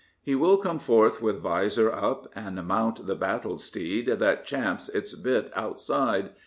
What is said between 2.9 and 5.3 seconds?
the battle steed that champs its